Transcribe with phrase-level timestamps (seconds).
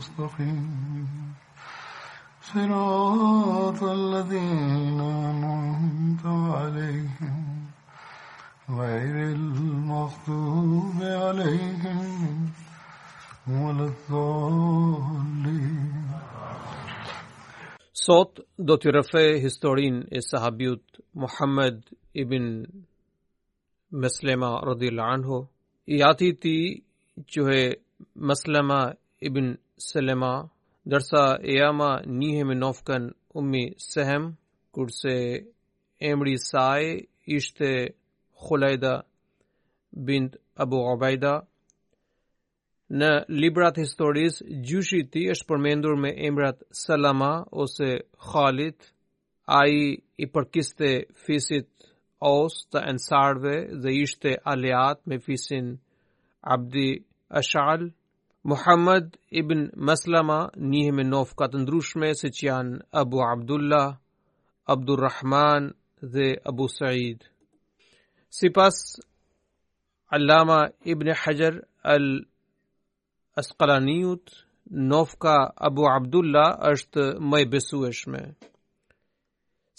[0.00, 0.16] سوت
[18.58, 19.14] دو رف
[19.46, 21.76] ہستین صحابیت محمد
[22.22, 22.44] ابن
[24.02, 25.16] مسلمہ ریلاں
[26.08, 26.56] آتی تھی
[27.34, 27.64] جو ہے
[28.30, 28.78] مسلمہ
[29.28, 30.30] ابن Selema,
[30.92, 31.22] dërsa
[31.54, 33.04] Eama njihe me nofkën
[33.38, 34.24] Ummi Sehem,
[34.74, 35.14] kurse
[36.10, 36.84] emri saj
[37.36, 37.70] ishte
[38.42, 38.94] Khulajda
[40.08, 41.32] bint Abu Ubaida.
[42.90, 47.30] Në librat historis, gjyshi ti është përmendur me emrat Salama
[47.64, 47.90] ose
[48.30, 48.78] Khalid,
[49.46, 49.82] a i
[50.16, 50.88] i përkiste
[51.26, 51.68] fisit
[52.20, 53.52] os të ensarve
[53.82, 55.68] dhe ishte aleat me fisin
[56.54, 56.88] Abdi
[57.40, 57.90] Ashal,
[58.50, 59.06] Muhammad
[59.40, 60.38] ibn Maslama
[60.70, 61.04] njëhe me
[61.52, 63.88] të ndrushme se që janë Abu Abdullah,
[64.74, 65.66] Abdurrahman
[66.14, 67.18] dhe Abu Sa'id.
[68.36, 68.74] Si pas
[70.16, 70.58] Allama
[70.92, 71.54] ibn Hajar
[71.94, 74.24] al-Asqalaniut,
[74.92, 75.34] nofka
[75.68, 78.22] Abu Abdullah është më e besueshme.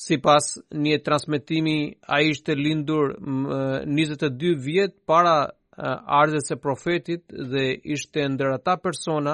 [0.04, 0.46] Si pas
[0.84, 1.78] një transmitimi,
[2.16, 5.38] a ishte lindur 22 vjetë para
[5.82, 9.34] ardhes e profetit dhe ishte ndër ata persona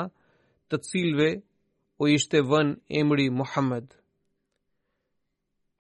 [0.70, 1.30] të cilve
[2.04, 2.68] u ishte vën
[3.02, 3.88] emri Muhammed.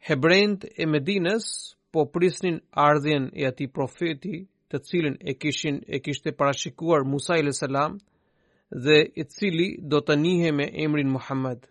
[0.07, 1.45] Hebrejt e Medinës
[1.93, 4.35] po prisnin ardhjen e ati profeti
[4.69, 7.93] të cilin e kishin e kishte parashikuar Musa i selam
[8.83, 11.61] dhe i cili do të njihe me emrin Muhammed.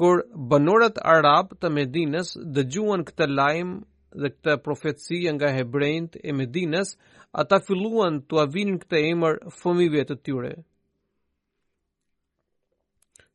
[0.00, 0.16] Kur
[0.50, 3.74] banorat Arab të Medinës dëgjuan këtë lajmë
[4.20, 6.94] dhe këtë profetësi nga hebrejnët e Medinës,
[7.32, 10.52] ata filluan të avinin këtë emër fëmijëve të tyre.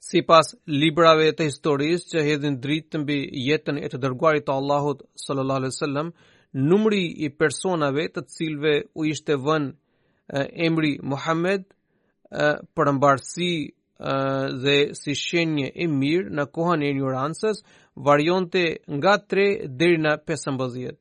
[0.08, 3.18] Si pas librave të historisë që hedhin dritë të mbi
[3.48, 6.12] jetën e të dërguarit të Allahut sallallahu alaihi wasallam,
[6.54, 9.66] numri i personave të cilve u ishte vën
[10.68, 11.66] emri Muhammed
[12.78, 13.52] për mbarësi
[14.64, 17.64] dhe si shenje e mirë në kohën e ignorancës,
[17.98, 20.98] varionte nga 3 deri në 15.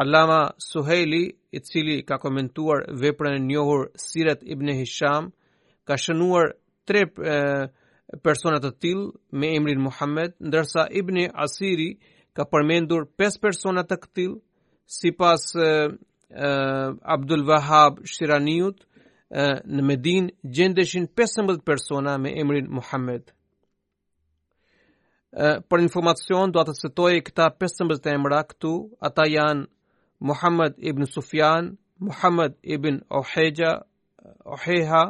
[0.00, 5.22] Allama Suhejli, i cili ka komentuar veprën e njohur Sirat ibn Hisham,
[5.86, 6.46] ka shënuar
[6.86, 7.02] tre
[8.24, 9.04] personat të tilë
[9.38, 11.90] me emrin Muhammed, ndërsa ibn Asiri
[12.36, 14.36] ka përmendur 5 personat të këtilë,
[14.96, 15.42] si pas
[17.14, 18.78] Abdul Vahab Shiraniut,
[19.74, 23.24] në Medin gjendeshin 15 persona me emrin Muhammed
[25.34, 28.70] për informacion do të përmend të këta 15 emra këtu
[29.08, 29.68] ata janë
[30.30, 31.68] Muhammad ibn Sufyan,
[32.08, 33.72] Muhammad ibn Uhayja,
[34.54, 35.02] Uhayha,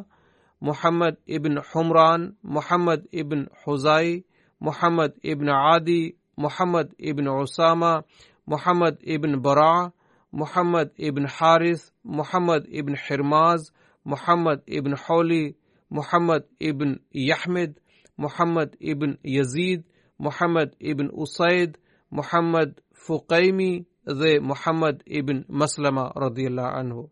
[0.61, 4.25] Muhammad ibn Humran, Muhammad ibn Huzai
[4.61, 8.03] Muhammad ibn Adi, Muhammad ibn Usama,
[8.47, 9.91] Muhammad ibn Bara,
[10.33, 13.71] Muhammad ibn Harith, Muhammad ibn Hirmaz,
[14.05, 15.57] Muhammad ibn Holi
[15.89, 17.81] Muhammad ibn Yahmid,
[18.19, 19.83] Muhammad ibn Yazid
[20.21, 21.77] Muhammad ibn Usaid,
[22.11, 23.71] Muhammad Fuqaimi
[24.07, 27.09] dhe Muhammad ibn Maslama radhiyallahu anhu.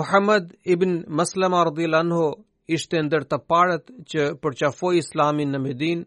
[0.00, 0.90] Muhammad ibn
[1.20, 2.24] Maslama radhiyallahu anhu
[2.76, 6.06] ishte ndër të parët që përqafoi Islamin në Medinë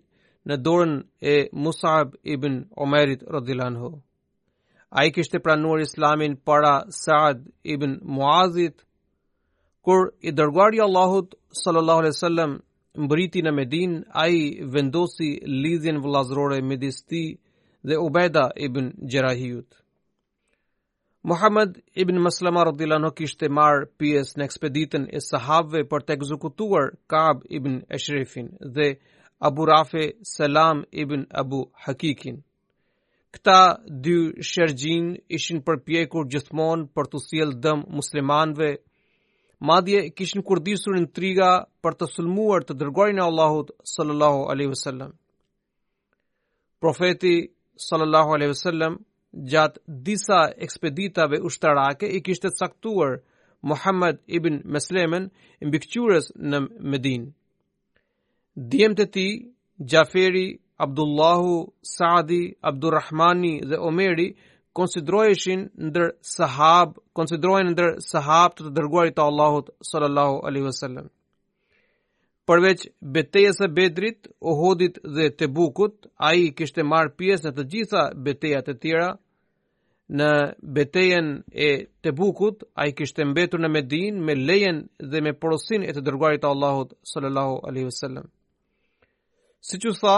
[0.50, 0.96] në dorën
[1.34, 1.36] e
[1.66, 2.58] Musab ibn
[2.88, 3.92] Umarit radhiyallahu anhu.
[5.00, 7.44] Ai kishte pranuar Islamin para Saad
[7.76, 8.78] ibn Muazit
[9.86, 12.52] kur i dërguari Allahut sallallahu alaihi wasallam
[13.00, 14.42] mbriti në Medin, a i
[14.74, 15.28] vendosi
[15.64, 17.22] lidhjen vlazrore me disti
[17.88, 19.70] dhe Ubeda ibn Gjerahijut.
[21.30, 26.94] Muhammed ibn Maslama rëdila nuk ishte marë pjes në ekspeditën e sahave për të ekzekutuar
[27.12, 28.88] Kaab ibn Eshrefin dhe
[29.48, 30.06] Abu Rafe
[30.36, 32.38] Salam ibn Abu Hakikin.
[33.36, 33.60] Këta
[34.04, 34.16] dy
[34.50, 35.06] shërgjin
[35.40, 38.74] ishin përpjekur gjithmonë për të siel dëm muslimanve
[39.60, 41.50] madje kishin kurdisur intriga
[41.84, 45.12] për të sulmuar të dërgojnë e Allahut sallallahu aleyhi sallam.
[46.80, 48.98] Profeti sallallahu aleyhi sallam
[49.52, 53.20] gjatë disa ekspeditave ushtarake i kishtë të caktuar
[53.64, 55.28] Muhammad ibn Meslemen
[55.62, 56.60] në bikqyres në
[56.92, 57.32] Medin.
[58.56, 59.28] Djemë të ti,
[59.80, 60.48] Gjaferi,
[60.80, 64.30] Abdullahu, Saadi, Abdurrahmani dhe Omeri
[64.80, 66.06] konsideroheshin ndër
[66.36, 71.08] sahab, konsiderohen ndër sahab të të dërguarit të Allahut sallallahu alaihi wasallam.
[72.48, 72.82] Përveç
[73.16, 74.20] betejës së Bedrit,
[74.52, 75.96] Uhudit dhe Tebukut,
[76.30, 79.10] ai kishte marrë pjesë në të gjitha betejat e tjera.
[80.20, 80.32] Në
[80.76, 81.70] betejën e
[82.04, 84.78] Tebukut, ai kishte mbetur në Medinë me lejen
[85.12, 88.26] dhe me porosinë e të dërguarit të Allahut sallallahu alaihi wasallam.
[89.70, 90.18] Siç u tha,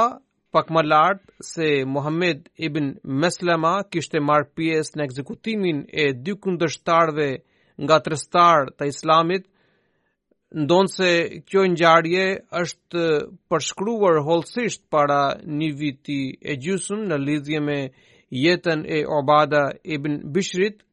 [0.54, 2.88] pak më lartë se Muhammed ibn
[3.24, 7.28] Meslema kishte marrë pjesë në ekzekutimin e dy kundërshtarëve
[7.86, 9.46] nga tërstar të islamit,
[10.64, 11.10] ndonë se
[11.50, 12.26] kjo ngjarje
[12.62, 13.04] është
[13.50, 15.22] përshkruar hollësisht para
[15.62, 16.22] një viti
[16.52, 17.80] e gjysmë në lidhje me
[18.44, 19.64] jetën e Obada
[19.96, 20.84] ibn Bishrit,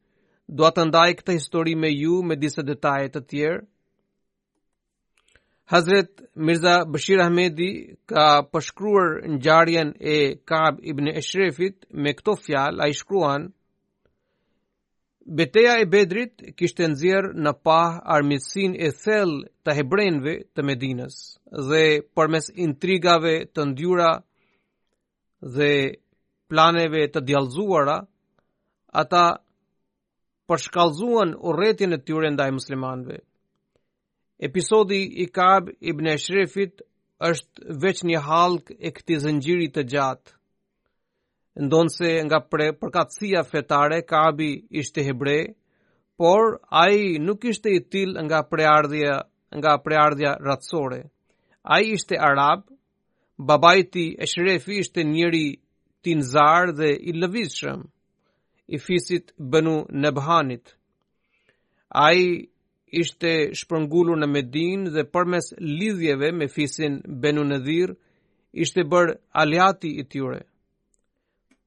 [0.47, 3.61] do atë ndaj këtë histori me ju me disa detajet të tjerë.
[5.69, 6.09] Hazret
[6.47, 13.43] Mirza Bashir Ahmedi ka përshkruar ngjarjen e Kaab ibn Ashrefit me këto fjalë ai shkruan
[15.37, 21.19] Beteja e Bedrit kishte nxjerr në pah armiqsinë e thellë të hebrejve të Medinës
[21.69, 21.83] dhe
[22.17, 24.09] përmes intrigave të ndjura
[25.57, 25.71] dhe
[26.49, 27.99] planeve të djalzuara,
[29.01, 29.25] ata
[30.49, 33.17] përshkallzuan urrëtin e tyre ndaj muslimanëve.
[34.41, 36.79] Episodi i Kab ibn e Shrefit
[37.29, 40.35] është veç një halk e këti zëngjiri të gjatë.
[41.65, 43.97] Ndonë se nga pre përkatsia fetare,
[44.45, 45.39] i ishte hebre,
[46.19, 49.17] por a i nuk ishte i til nga preardhja,
[49.57, 51.01] nga preardhja ratësore.
[51.73, 52.63] A i ishte arab,
[53.37, 55.47] babajti e shrefi ishte njëri
[56.03, 57.79] tinzar dhe i lëvizshëm,
[58.71, 60.65] i fisit bënu nëbhanit.
[61.91, 62.47] A i
[62.97, 67.91] ishte shpërngullur në Medin dhe përmes lidhjeve me fisin Benu Nëdhir,
[68.65, 70.39] ishte bërë aliati i tyre.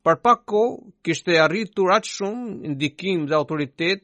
[0.05, 0.63] Për pak ko,
[1.07, 4.03] kishte arritur atë shumë ndikim dhe autoritet,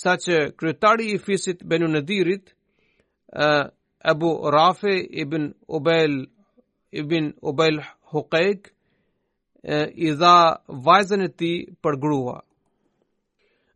[0.00, 2.52] sa që kryetari i fisit Benu Nëdhirit,
[4.12, 6.26] Ebu Rafi ibn Ubel,
[7.00, 7.80] ibn Ubel
[8.12, 8.68] Hukajk,
[9.62, 10.36] i dha
[10.86, 11.52] vajzën e ti
[11.82, 12.40] për gruaj.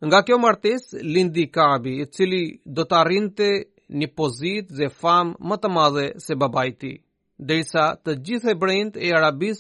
[0.02, 2.43] Nga kjo martes, lindi kabi, i cili
[2.76, 3.46] do të arrinte
[4.00, 6.91] një pozit dhe famë më të madhe se babajti,
[7.46, 9.58] dhe isa të gjithë e brend e arabis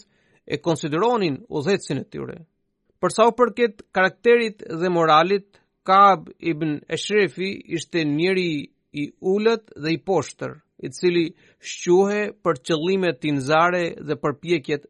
[0.54, 2.36] e konsideronin u dhecin e tyre.
[3.00, 8.48] Përsa u përket karakterit dhe moralit, Kaab ibn Eshrefi ishte njeri
[8.92, 10.52] i ullët dhe i poshtër,
[10.86, 11.24] i cili
[11.70, 14.82] shquhe për qëllimet tinzare dhe për pjekjet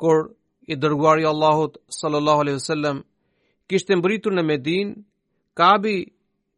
[0.00, 0.28] Kor
[0.72, 2.98] i dërguari Allahot sallallahu alaihi wasallam
[3.70, 4.94] kishtë mbritur në Medin,
[5.54, 5.94] Kabi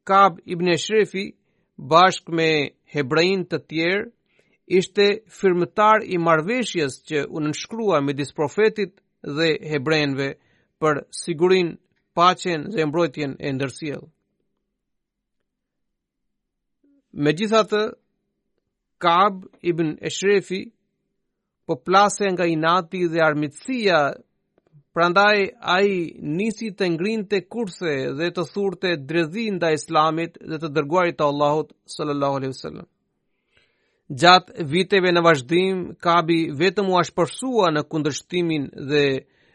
[0.09, 1.27] Kab ibn e Shrefi
[1.77, 2.49] bashk me
[2.95, 4.09] Hebrajin të tjerë
[4.81, 5.07] ishte
[5.41, 8.97] firmëtar i marveshjes që unë nëshkrua me disë profetit
[9.37, 10.33] dhe Hebrajinve
[10.81, 11.75] për sigurin
[12.17, 14.03] pacjen dhe mbrojtjen e ndërsiel.
[17.13, 17.81] Me gjithatë,
[19.01, 20.61] Ka'b ibn Eshrefi,
[21.67, 24.01] po plase nga inati dhe armitsia,
[24.95, 25.39] prandaj
[25.75, 25.95] ai
[26.37, 31.29] nisi të ngrin të kurse dhe të thurte të drezin islamit dhe të dërguarit të
[31.33, 32.89] Allahut sallallahu alaihi sallam.
[34.21, 39.05] Gjatë viteve në vazhdim, Kabi vetëm u ashpërsua në kundërshtimin dhe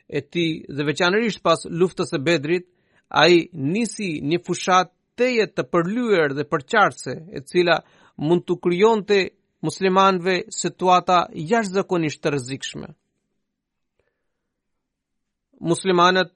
[0.07, 2.65] e ti dhe veçanërisht pas luftës e bedrit,
[3.09, 3.33] ai
[3.73, 7.77] nisi një fushat teje të përlyer dhe përqarse e cila
[8.23, 9.15] mund të kryon të
[9.65, 12.87] muslimanve situata jashtë zakonisht të rëzikshme.
[15.65, 16.33] Muslimanët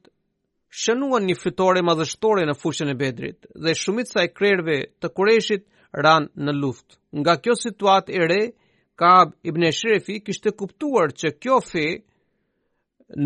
[0.82, 5.66] shënuan një fitore madhështore në fushën e bedrit dhe shumit sa e krerve të koreshit
[6.06, 6.98] ran në luft.
[7.20, 8.42] Nga kjo situat e re,
[9.00, 11.86] Kab ibn Shrefi kishte kuptuar që kjo fe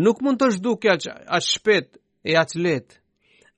[0.04, 1.88] nuk mund të zhdukja që ashtë shpet
[2.30, 2.94] e aqë letë.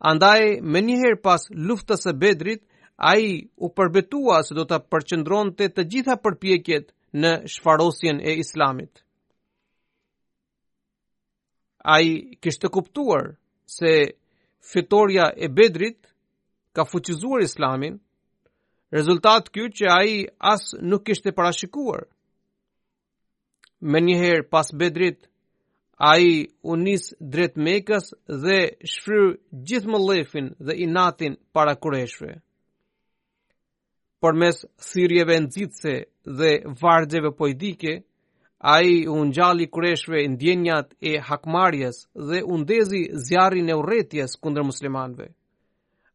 [0.00, 2.62] Andaj, me njëherë pas luftës e bedrit,
[2.96, 8.32] a i u përbetua se do të përqëndron të të gjitha përpjekjet në shfarosjen e
[8.42, 9.02] islamit.
[11.84, 12.12] A i
[12.42, 13.36] kishtë kuptuar
[13.66, 14.12] se
[14.72, 16.00] fitorja e bedrit
[16.72, 18.00] ka fuqizuar islamin,
[18.92, 22.02] rezultat kjo që a i as nuk ishte parashikuar.
[23.80, 25.20] Me njëherë pas bedrit,
[26.00, 28.04] a i unis drejt mekës
[28.42, 28.58] dhe
[28.92, 29.26] shfryr
[29.68, 32.40] gjithë më lefin dhe inatin para koreshve
[34.24, 35.94] për mes thyrjeve nëzitëse
[36.38, 37.96] dhe vargjeve pojdike,
[38.56, 45.26] a i unë gjalli kureshve ndjenjat e hakmarjes dhe undezi zjarin e uretjes kundër muslimanve.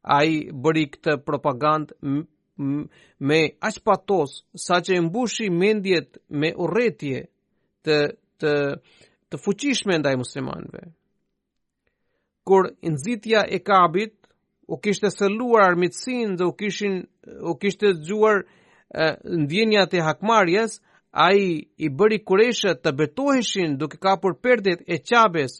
[0.01, 1.93] A i bëri këtë propagand
[3.21, 3.39] me
[3.85, 4.31] patos,
[4.65, 7.21] sa që mbushi mendjet me uretje
[7.85, 7.99] të,
[8.41, 8.53] të,
[9.29, 10.81] të fuqishme ndaj muslimanve.
[12.49, 14.15] Kur nëzitja e kabit
[14.71, 16.93] u kishte selluar armitsin dhe u kishin
[17.51, 18.37] u kishte dëgjuar
[19.43, 20.77] ndjenja të hakmarjes,
[21.27, 21.41] ai
[21.85, 25.51] i bëri kurëshët të betoheshin duke kapur perdet e qabes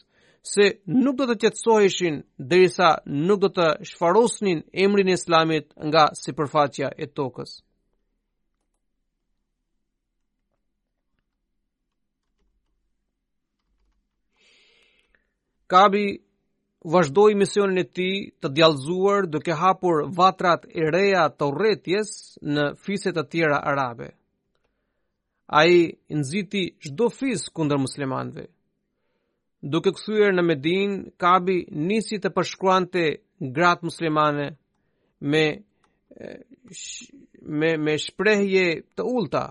[0.52, 0.66] se
[1.02, 2.18] nuk do të qetësoheshin
[2.52, 2.90] derisa
[3.28, 7.52] nuk do të shfarosnin emrin e Islamit nga sipërfaqja e tokës.
[15.72, 16.04] Kabi
[16.84, 22.10] vazhdoi misionin e tij të djallëzuar duke hapur vatrat e reja të urrëties
[22.52, 24.08] në fise të tjera arabe.
[25.60, 28.46] Ai nxiti çdo fis kundër muslimanëve.
[29.62, 33.02] Duke kthyer në Medinë, Kabi nisi të përshkruante
[33.54, 34.48] gratë muslimane
[35.30, 35.44] me
[37.60, 39.44] me me shprehje të ulta.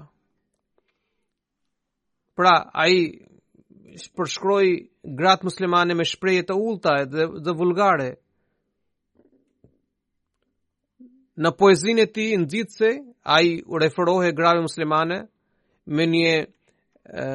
[2.36, 2.96] Pra, ai
[4.18, 4.70] përshkroi
[5.04, 8.12] gratë muslimane me shprejet të ulta dhe, dhe vulgare.
[11.42, 12.92] Në poezin e ti në ditë se,
[13.24, 15.20] a i referohe grave muslimane
[15.86, 17.26] me një e,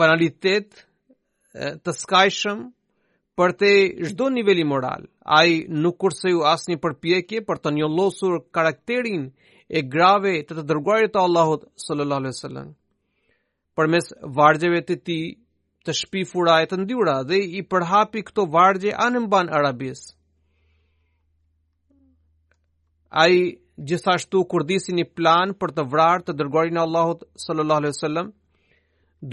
[0.00, 2.62] banalitet e, të skajshëm
[3.38, 3.72] për të
[4.08, 5.04] gjdo niveli moral.
[5.22, 9.28] A i nuk kurse ju asë një përpjekje për të një losur karakterin
[9.68, 12.70] e grave të të dërguarit të Allahut sallallahu alaihi
[13.78, 15.18] përmes vargjeve të ti
[15.86, 20.00] të shpi furaj të ndyra dhe i përhapi këto vargje anë mban Arabis.
[23.08, 23.54] A i
[23.88, 28.32] gjithashtu kurdisi një plan për të vrarë të dërgorin e Allahut sallallahu alaihi wasallam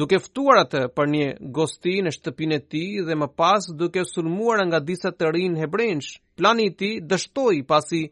[0.01, 1.25] duke ftuar atë për një
[1.57, 6.11] gosti në shtëpinë e tij dhe më pas duke sulmuar nga disa të rinë hebrejsh
[6.37, 8.03] plani i tij dështoi pasi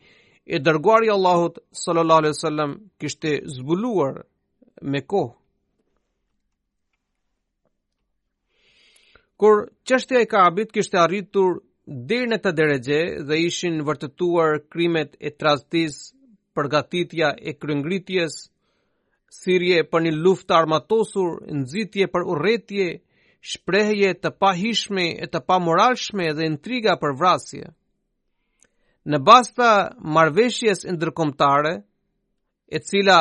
[0.44, 4.14] e dërguari i Allahut sallallahu alaihi wasallam kishte zbuluar
[4.92, 5.32] me kohë
[9.44, 11.58] kur qështja e kabit kishte arritur
[12.10, 12.98] dirë në të deregje
[13.28, 15.98] dhe ishin vërtetuar krimet e trastis
[16.56, 18.38] përgatitja e kryngritjes,
[19.44, 22.88] sirje për një luft armatosur, nëzitje për uretje,
[23.52, 27.66] shprehje të pahishme e të pamoralshme dhe intriga për vrasje.
[29.12, 29.70] Në basta
[30.16, 31.74] marveshjes ndërkomtare,
[32.76, 33.20] e cila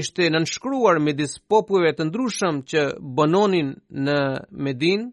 [0.00, 2.86] ishte nënshkruar midis popujve të ndrushëm që
[3.18, 3.74] bononin
[4.06, 4.18] në
[4.64, 5.10] Medinë,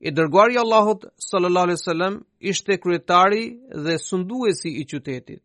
[0.00, 2.14] i dërguari Allahut sallallahu alaihi wasallam
[2.52, 3.44] ishte kryetari
[3.84, 5.40] dhe sunduesi i qytetit.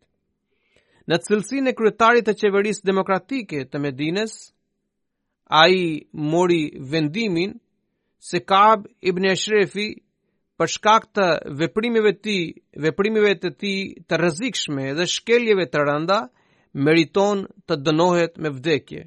[1.10, 4.32] Në cilësinë e kryetarit të qeverisë demokratike të Medinës,
[5.60, 5.76] ai
[6.32, 6.62] mori
[6.94, 7.52] vendimin
[8.30, 9.86] se Kab ibn Ashrefi
[10.58, 11.26] për shkak të
[11.60, 12.44] veprimeve të tij,
[12.86, 16.18] veprimeve të tij të rrezikshme dhe shkeljeve të rënda,
[16.84, 19.04] meriton të dënohet me vdekje.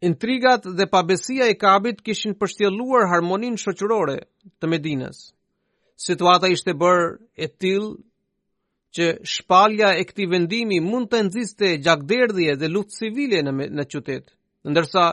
[0.00, 4.16] Intrigat dhe pabesia e Kabit kishin përshtjelluar harmonin shoqërore
[4.60, 5.20] të Medinës.
[5.96, 7.06] Situata ishte bërë
[7.44, 7.92] e tillë
[8.96, 14.34] që shpalja e këtij vendimi mund të nxiste gjakderdhje dhe luftë civile në në qytet.
[14.70, 15.06] Ndërsa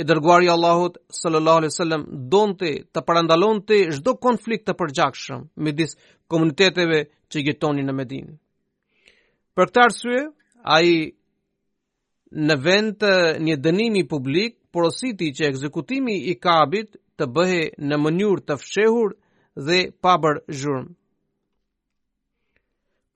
[0.00, 3.52] e dërguari i Allahut sallallahu alaihi wasallam donte të shdo
[3.98, 5.96] çdo konflikt të përgjakshëm midis
[6.30, 8.34] komuniteteve që jetonin në Medinë.
[9.54, 10.22] Për këtë arsye,
[10.62, 11.18] ai
[12.38, 13.10] në vend të
[13.42, 19.16] një dënimi publik, porositi që ekzekutimi i kabit të bëhe në mënyrë të fshehur
[19.66, 20.92] dhe pabër zhurm.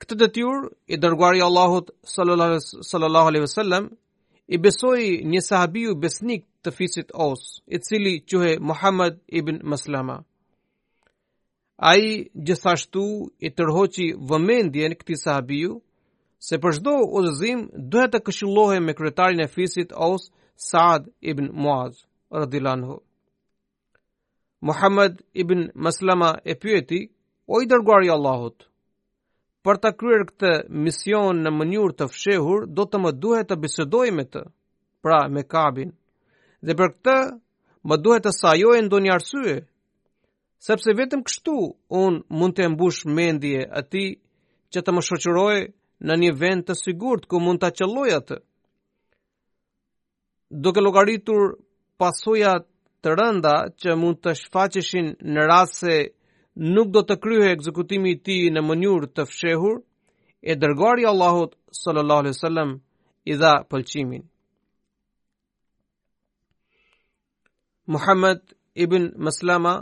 [0.02, 3.86] Këtë detyr i dërguari Allahut sallallahu alaihi wasallam
[4.52, 10.18] i besoi një sahabiu besnik të fisit Aws, i cili quhej Muhammad ibn Maslama.
[11.78, 13.06] Ai gjithashtu
[13.40, 15.78] i tërhoqi vëmendjen këtij sahabiu
[16.48, 17.60] se për shdo udhëzim
[17.92, 20.26] duhet të këshillohem me kryetarin e fisit Aus
[20.68, 21.94] Saad ibn Muaz,
[22.40, 22.96] rëdhilanhu.
[24.68, 27.00] Muhammed ibn Maslama e pyeti,
[27.52, 28.66] o i dërguari Allahut,
[29.64, 30.52] për të kryer këtë
[30.86, 34.42] mision në mënyrë të fshehur, do të më duhet të bisedoj me të,
[35.04, 35.92] pra me kabin,
[36.64, 37.18] dhe për këtë
[37.88, 39.56] më duhet të sajoj ndonjë një arsye,
[40.68, 41.56] sepse vetëm kështu
[42.04, 44.06] unë mund të embush mendje ati
[44.72, 45.62] që të më shëqërojë
[46.04, 48.36] në një vend të sigurt ku mund ta qelloj atë.
[50.64, 51.54] Duke llogaritur
[51.98, 52.56] pasoja
[53.02, 55.96] të rënda që mund të shfaqeshin në rast se
[56.76, 59.80] nuk do të kryhej ekzekutimi i tij në mënyrë të fshehur,
[60.44, 61.48] e dërgoi Allahu
[61.82, 62.70] sallallahu alaihi wasallam
[63.24, 64.22] i dha pëlqimin.
[67.94, 68.38] Muhammad
[68.84, 69.74] ibn Maslama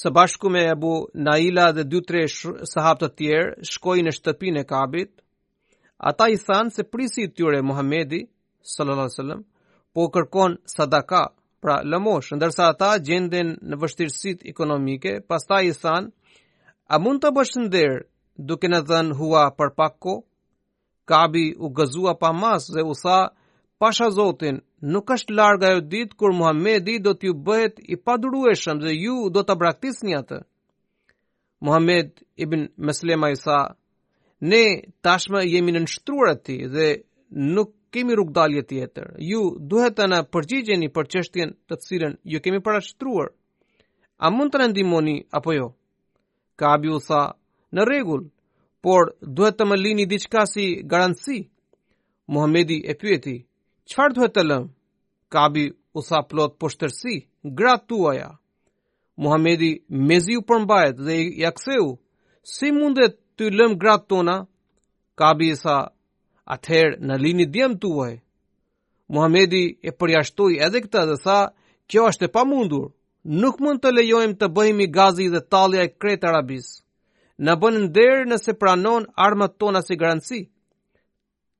[0.00, 0.90] së bashku me Ebu
[1.26, 2.20] Naila dhe dy tre
[2.72, 5.10] sahab të tjerë shkojnë në shtëpinë e Kabit.
[6.10, 8.20] Ata i thanë se prisi i tyre Muhamedi
[8.74, 9.42] sallallahu alajhi wasallam
[9.94, 11.22] po kërkon sadaka,
[11.62, 16.10] pra lëmosh, ndërsa ata gjenden në vështirësitë ekonomike, pastaj i thanë
[16.92, 17.94] A mund të bësh ndër
[18.48, 20.14] duke në dhenë hua për pakko?
[21.10, 23.18] Kabi u gëzua pa mas dhe u tha,
[23.78, 28.92] pasha Zotin, nuk është larg ajo ditë kur Muhamedi do t'ju bëhet i padurueshëm dhe
[29.02, 30.38] ju do ta braktisni atë.
[31.60, 33.58] Muhammed ibn Meslema i sa,
[34.40, 34.62] Ne
[35.02, 36.84] tashmë jemi në nështruar ti dhe
[37.56, 39.06] nuk kemi rrugdalje tjetër.
[39.30, 43.32] Ju duhet të në përgjigjeni për çështjen të cilën ju kemi parashtruar.
[44.22, 45.66] A mund të na ndihmoni apo jo?
[46.56, 47.32] Kaabi u sa
[47.74, 48.30] Në rregull,
[48.82, 51.42] por duhet të më lini diçka si garanci.
[52.30, 53.34] Muhamedi e pyeti:
[53.88, 54.68] qëfar duhet të lëmë?
[55.34, 55.64] Kabi
[55.98, 57.14] u sa plot për shtërsi,
[57.58, 58.26] gratë të
[59.24, 59.70] Muhamedi
[60.08, 61.88] mezi u përmbajt dhe i jakseu,
[62.54, 64.36] si mundet të lëmë gratë tona?
[65.18, 65.76] Kabi i sa
[66.54, 68.12] atëherë në lini djemë tuaj.
[69.14, 71.38] Muhamedi e përjashtoi edhe këta dhe sa,
[71.90, 72.86] kjo është e pa mundur,
[73.42, 76.74] nuk mund të lejojmë të bëjmë i gazi dhe talja e kretë arabisë.
[77.46, 80.40] Në bënë ndërë nëse pranon armët tona si garanci.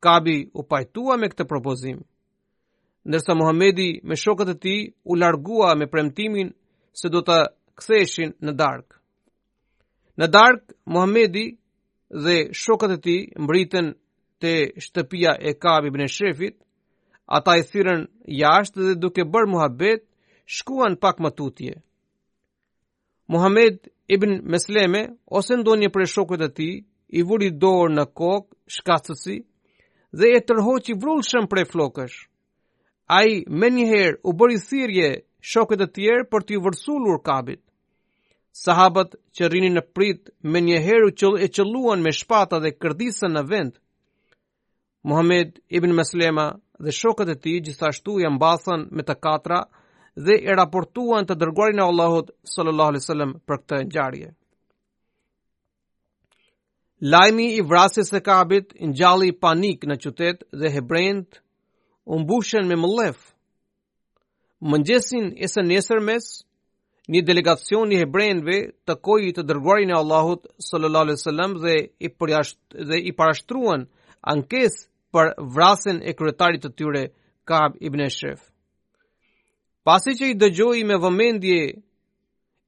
[0.04, 2.04] Kabi u pajtua me këtë propozimë
[3.08, 6.48] ndërsa Muhamedi me shokët e tij u largua me premtimin
[6.98, 7.38] se do ta
[7.78, 8.94] ktheheshin në darkë.
[10.20, 11.44] Në darkë Muhamedi
[12.24, 13.86] dhe shokët e tij mbritën
[14.42, 14.52] te
[14.84, 16.56] shtëpia e Kab ibn Shefit,
[17.36, 18.02] ata i thyrën
[18.40, 20.00] jashtë dhe duke bërë muhabet
[20.56, 21.74] shkuan pak më tutje.
[23.32, 23.76] Muhammed
[24.14, 25.02] ibn Mesleme,
[25.36, 26.70] ose ndonjë për shokët e ti,
[27.18, 29.36] i vuri dorë në kokë, shkacësi,
[30.18, 32.16] dhe e tërhoqi vrullë shëmë e flokësh.
[33.10, 35.06] Ai i me njëherë u bëri thirrje
[35.50, 37.62] shokët e tjerë për të vërsulur kabit.
[38.62, 43.32] Sahabët që rrinin në prit me njëherë u qëllë e qëlluan me shpata dhe kërdisën
[43.38, 43.72] në vend.
[45.08, 46.44] Muhammed ibn Meslema
[46.84, 49.62] dhe shokët e ti gjithashtu ja mbasën me të katra
[50.26, 54.28] dhe e raportuan të dërguarin e Allahut sallallahu alaihi wasallam për këtë ngjarje.
[57.14, 61.38] Lajmi i vrasjes së Kabit ngjalli panik në qytet dhe hebrejt
[62.14, 63.16] umbushen me mëllef.
[64.70, 66.24] Mëngjesin e së nesër mes,
[67.12, 68.56] një delegacion një hebrejnëve
[68.88, 71.74] të koji të dërguarin e Allahut sallallahu alaihi wasallam dhe
[72.06, 72.58] i përjasht
[72.90, 73.80] dhe i parashtruan
[74.34, 74.74] ankes
[75.14, 77.04] për vrasin e kryetarit të tyre
[77.48, 78.40] Kab ibn Shef.
[79.86, 81.60] Pasi që i dëgjoj me vëmendje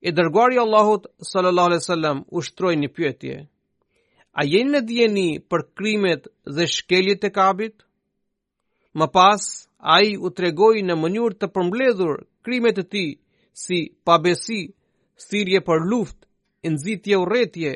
[0.01, 2.39] e dërguari Allahut sallallahu alaihi wasallam u
[2.83, 3.37] një pyetje.
[4.39, 6.23] A jeni në djeni për krimet
[6.57, 7.77] dhe shkeljet e kabit?
[8.95, 9.43] Më pas,
[9.79, 13.05] a i u tregoj në mënyur të përmbledhur krimet e ti
[13.65, 14.61] si pabesi,
[15.27, 16.19] sirje për luft,
[16.65, 17.75] nëzitje u retje,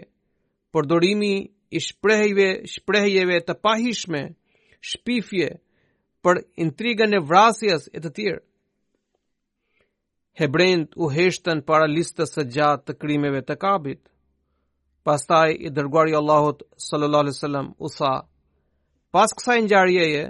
[0.74, 1.34] përdorimi
[1.76, 4.22] i shprehjeve, shprehjeve të pahishme,
[4.90, 5.48] shpifje
[6.24, 8.42] për intrigën e vrasjes e të tjerë.
[10.34, 14.00] Hebrejnët u heshtën para listës së gjatë të krimeve të kabit.
[15.06, 18.14] Pastaj i dërguari Allahut sallallahu alaihi wasallam u tha:
[19.14, 20.24] Pas kësaj njarjeje,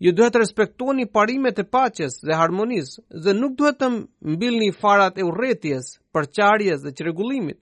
[0.00, 2.86] ju duhet respektoni parimet e paqes dhe harmonis
[3.24, 3.88] dhe nuk duhet të
[4.32, 7.60] mbilni farat e uretjes, përqarjes dhe qregullimit.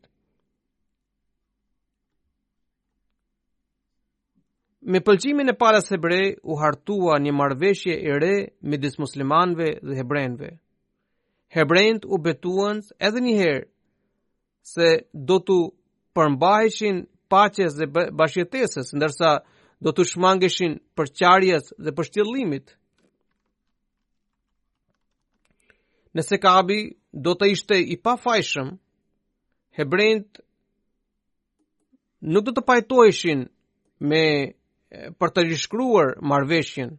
[4.90, 6.20] Me pëlqimin e palas hebre,
[6.51, 8.37] u hartua një marveshje e re
[8.68, 10.51] me disë muslimanve dhe hebrenve.
[11.57, 13.64] Hebrejnët u betuan edhe një herë
[14.74, 14.88] se
[15.29, 15.59] do të
[16.14, 16.96] përmbaheshin
[17.35, 17.87] paqes dhe
[18.18, 19.31] bashkëtesës, ndërsa
[19.87, 22.73] do të shmangeshin për qarjes dhe për shtjellimit.
[26.17, 26.79] Nëse kabi
[27.27, 28.73] do të ishte i pafajshëm,
[29.79, 30.41] hebrejt
[32.35, 33.45] nuk do të pajtoheshin
[34.11, 34.25] me
[35.21, 36.97] për të rishkruar marveshjen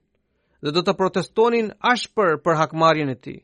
[0.64, 3.36] dhe do të protestonin ashpër për hakmarjen e ti.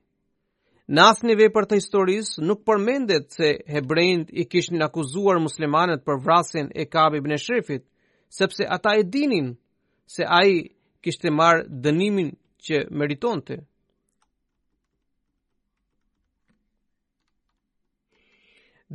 [0.94, 6.20] Në asë një për të historis, nuk përmendet se hebrejnët i kishin akuzuar muslimanet për
[6.26, 7.84] vrasin e Kabi ibn Shrefit,
[8.30, 9.58] sepse ata e dinin
[10.06, 10.70] se ai
[11.02, 12.30] kishte marr dënimin
[12.64, 13.56] që meritonte.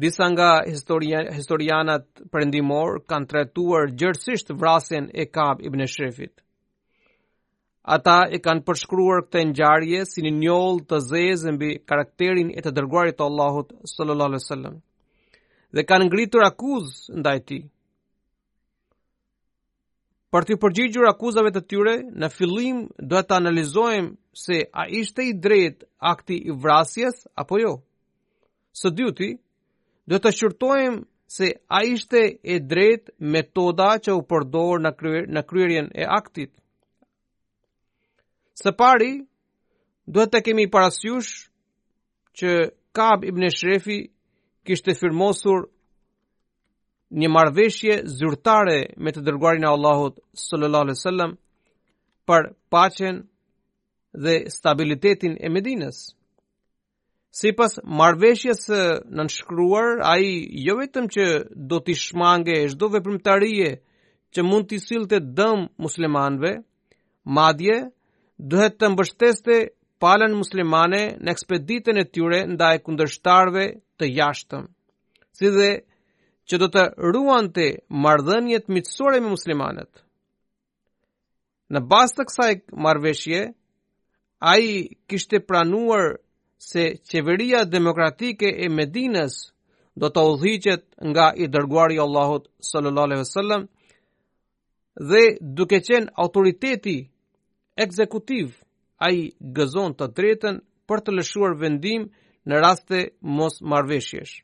[0.01, 6.35] Disa nga historian, historianat përëndimor kanë tretuar gjërësisht vrasen e kab i bëne shrefit.
[7.95, 13.17] Ata e kanë përshkruar këte njarje si një të zezën bi karakterin e të dërguarit
[13.19, 14.77] të Allahut sallallahu sallam
[15.75, 17.39] dhe kanë ngritur akuzë ndaj
[20.35, 25.33] Për të përgjigjur akuzave të tyre, në fillim do të analizojmë se a ishte i
[25.47, 27.73] drejt akti i vrasjes apo jo.
[28.81, 29.31] Së dyti,
[30.13, 31.03] do të shqyrtojmë
[31.37, 32.23] se a ishte
[32.55, 36.53] e drejt metoda që u përdor në, kryer, në kryerjen e aktit.
[38.63, 39.11] Së pari,
[40.07, 41.33] do të kemi parasjush
[42.39, 42.55] që
[42.99, 44.01] Kab ibn Shrefi
[44.67, 45.67] kishte firmosur
[47.19, 51.35] një marveshje zyrtare me të dërguarin e Allahut sallallahu wasallam
[52.31, 53.25] për paqen
[54.15, 55.99] dhe stabilitetin e Medinës.
[57.35, 58.81] Sipas marrëveshjes së
[59.19, 60.25] nënshkruar, ai
[60.67, 61.25] jo vetëm që
[61.71, 63.71] do të shmange çdo veprimtarie
[64.35, 66.53] që mund t'i sillte dëm muslimanëve,
[67.37, 67.77] madje
[68.51, 69.57] duhet të mbështeste
[70.03, 73.65] palën muslimane në ekspeditën e tyre ndaj kundërshtarëve
[73.99, 74.65] të jashtëm.
[75.37, 75.69] Si dhe
[76.51, 76.83] që do të
[77.15, 77.65] ruan të
[78.05, 79.91] mardhënjet mitësore me muslimanët.
[81.75, 82.53] Në bastë të kësaj
[82.87, 83.43] marveshje,
[84.51, 86.09] a i kishte pranuar
[86.71, 89.37] se qeveria demokratike e Medinës
[90.01, 93.63] do të udhichet nga i dërguari Allahut sallallahu
[95.11, 95.23] dhe
[95.61, 96.97] duke qenë autoriteti
[97.85, 98.51] ekzekutiv
[98.99, 102.11] a i gëzon të drejten për të lëshuar vendim
[102.51, 103.05] në raste
[103.39, 104.35] mos marveshjesh.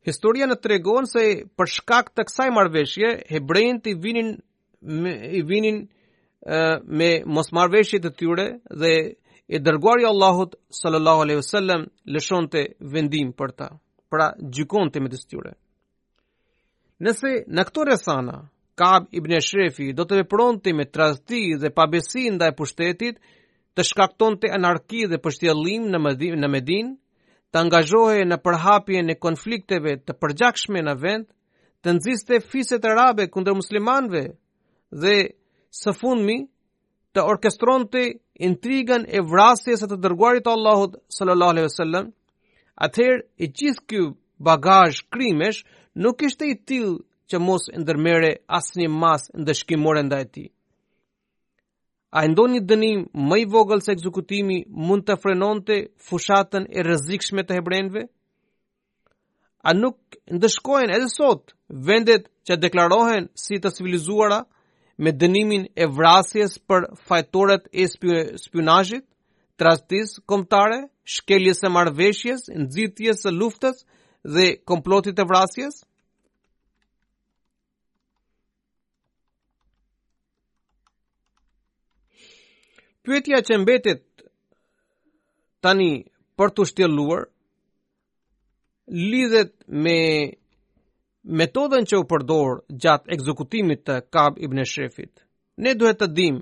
[0.00, 1.22] Historia në tregon se
[1.60, 4.30] për shkak të kësaj marveshje, hebrejt i vinin,
[5.04, 5.82] me, i vinin
[6.98, 7.08] me
[7.38, 8.46] mos marveshje të tyre
[8.82, 8.92] dhe
[9.50, 11.84] e dërguari Allahut sallallahu alaihi wasallam
[12.16, 12.62] lëshon të
[12.94, 13.68] vendim për ta,
[14.10, 15.52] pra gjykonte të me të styre.
[17.00, 18.38] Nëse në këtë resana,
[18.80, 23.18] Kab ibn Shrefi do të vepron të me tradhti dhe pabesi ndaj e pushtetit,
[23.76, 26.00] të shkakton të anarki dhe pështjallim në,
[26.44, 26.94] në Medin,
[27.52, 31.24] të angazhohe në përhapje në konflikteve të përgjakshme në vend,
[31.82, 34.22] të nëziste fiset arabe kundër muslimanve
[35.02, 35.16] dhe
[35.74, 36.36] së fundmi
[37.14, 37.24] të
[37.92, 38.02] të
[38.48, 42.06] intrigën e vrasjes e të dërguarit Allahut sallallahu alaihi wasallam.
[42.86, 44.00] Atëherë i gjithë ky
[44.48, 46.94] bagazh krimesh nuk ishte i tillë
[47.30, 50.48] që mos ndërmere asnjë mas ndëshkimore ndaj tij.
[52.12, 54.56] A ndonjë dënim më i vogël se ekzekutimi
[54.88, 55.76] mund të frenonte
[56.08, 58.02] fushatën e rrezikshme të hebrejve?
[59.70, 61.54] A nuk ndëshkojnë edhe sot
[61.90, 64.40] vendet që deklarohen si të civilizuara
[64.98, 67.86] me dënimin e vrasjes për fajtorët e
[68.42, 69.06] spionazhit,
[69.60, 70.80] trastis kombëtare,
[71.14, 73.84] shkeljes së marrveshjes, nxitjes së luftës
[74.34, 75.84] dhe komplotit të vrasjes?
[83.02, 84.02] pyetja që mbetet
[85.64, 85.90] tani
[86.38, 87.24] për të shtjelluar,
[89.10, 89.52] lidhet
[89.84, 89.98] me
[91.38, 95.12] metodën që u përdor gjatë ekzekutimit të Kab ibn shrefit.
[95.60, 96.38] Ne duhet të dim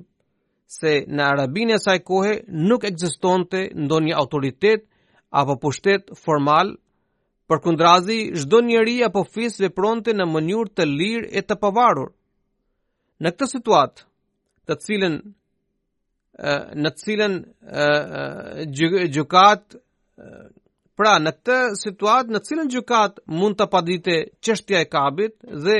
[0.78, 2.34] se në Arabinë e saj kohe
[2.68, 4.86] nuk ekzistonte ndonjë autoritet
[5.40, 6.76] apo pushtet formal.
[7.48, 12.10] Përkundrazi, çdo njeri apo fis vepronte në mënyrë të lirë e të pavarur.
[13.24, 14.02] Në këtë situatë,
[14.68, 15.14] të cilën
[16.38, 17.34] në të cilën
[19.16, 19.74] gjukat
[20.98, 25.32] pra në të situat në cilën gjukat mund të padite qështja e kabit
[25.64, 25.78] dhe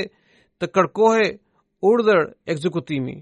[0.59, 1.27] të kërkohe
[1.91, 3.17] urdhër ekzekutimi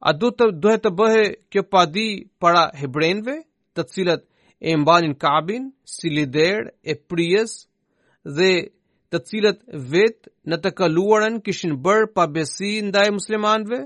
[0.00, 2.08] a du të duhet të bëhe kjo padi
[2.42, 3.34] para hebrenve
[3.78, 4.22] të cilët
[4.60, 7.54] e mbanin kabin si lider e prijes
[8.24, 8.52] dhe
[9.14, 9.60] të cilët
[9.92, 10.18] vet
[10.48, 13.80] në të kaluaren kishin bërë pabesi ndaj muslimanëve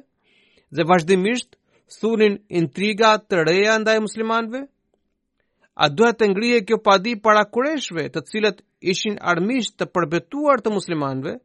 [0.74, 1.52] dhe vazhdimisht
[1.88, 4.64] sunin intriga të reja ndaj muslimanve?
[5.74, 8.60] A duhet të ngrije kjo padi para kureshve të cilët
[8.94, 11.36] ishin armisht të përbetuar të muslimanve?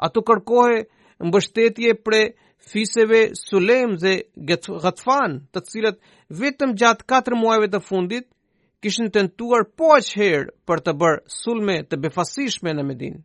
[0.00, 0.86] A të kërkohe
[1.26, 2.22] mbështetje pre
[2.70, 4.14] fiseve Sulem dhe
[4.48, 5.98] gëtëfan të cilët
[6.40, 8.26] vetëm gjatë 4 muajve të fundit
[8.80, 13.20] kishin tentuar po aq herë për të bërë sulme të befasishme në Medinë.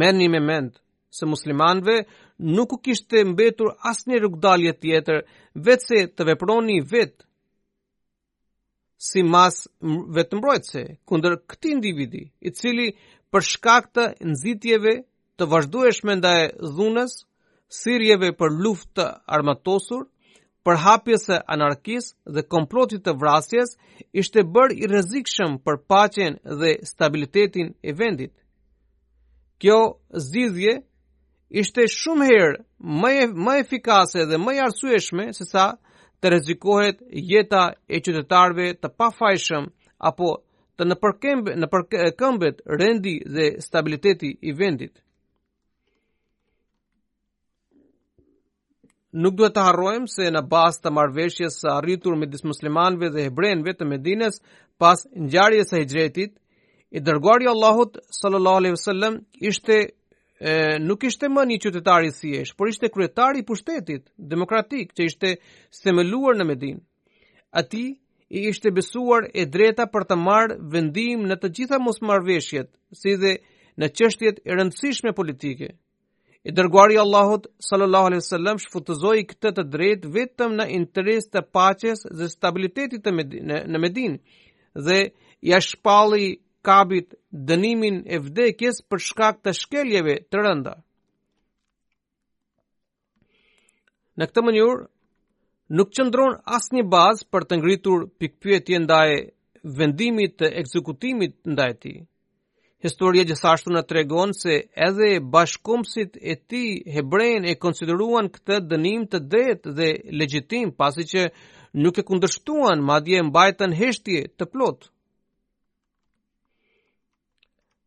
[0.00, 0.76] Merrni me mendë
[1.10, 2.02] se muslimanve
[2.38, 5.22] nuk u kishte mbetur asnjë rrugdalje tjetër
[5.68, 7.24] vetëse të veproni vetë
[9.08, 9.64] si mas
[10.18, 12.88] vetëmbrojtëse kunder këti individi i cili
[13.32, 14.94] për shkak të nëzitjeve
[15.40, 17.12] të vazhdueshme nda e dhunës,
[17.80, 20.02] sirjeve për luft të armatosur,
[20.66, 23.68] për hapjes e anarkis dhe komplotit të vrasjes,
[24.20, 28.32] ishte bërë i rezikshëm për pacjen dhe stabilitetin e vendit.
[29.60, 29.78] Kjo
[30.28, 30.74] zizje
[31.50, 32.60] ishte shumë herë
[33.04, 33.14] më
[33.46, 35.72] më efikase dhe më arsyeshme se sa
[36.22, 39.64] të rrezikohet jeta e qytetarëve të pafajshëm
[40.10, 40.30] apo
[40.78, 44.94] të në nëpërkëmbët rendi dhe stabiliteti i vendit.
[49.12, 53.74] Nuk duhet të harrojmë se në bazë të marrëveshjes së arritur midis muslimanëve dhe hebrejve
[53.74, 54.38] të Medinës
[54.78, 56.36] pas ngjarjes së Hijretit,
[56.90, 59.18] i dërguari Allahut sallallahu alaihi wasallam
[59.50, 59.76] ishte
[60.40, 65.02] e, nuk ishte më një qytetar i thjesht, por ishte kryetari i pushtetit demokratik që
[65.10, 65.28] ishte
[65.74, 66.78] semeluar në Medin.
[67.52, 67.98] Ati
[68.32, 73.34] i ishte besuar e dreta për të marrë vendim në të gjitha mosmarrveshjet, si dhe
[73.80, 75.72] në qështjet e rëndësishme politike.
[76.40, 82.06] I dërguari Allahut sallallahu alaihi wasallam shfutëzoi këtë të drejtë vetëm në interes të paqes
[82.16, 84.38] dhe stabilitetit të Medin, në Medinë
[84.88, 85.00] dhe
[85.52, 87.14] ja shpalli kabit
[87.50, 90.74] dënimin e vdekjes për shkak të shkeljeve të rënda.
[94.20, 94.80] Në këtë mënyrë,
[95.78, 99.10] nuk qëndron asë një bazë për të ngritur pikpjetje ndaj
[99.78, 101.94] vendimit të ekzekutimit ndaj ti.
[102.80, 104.54] Historia gjithashtu në tregon se
[104.88, 106.62] edhe bashkumësit e ti
[106.94, 109.88] hebrejn e konsideruan këtë dënim të detë dhe
[110.20, 111.22] legjitim pasi që
[111.82, 114.88] nuk e kundërshtuan madje mbajtën heshtje të plotë.